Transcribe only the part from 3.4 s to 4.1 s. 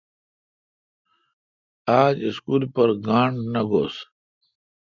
نہ گوس۔